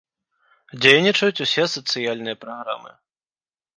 Дзейнічаюць 0.85 1.43
усе 1.45 1.63
сацыяльныя 1.75 2.41
праграмы. 2.47 2.91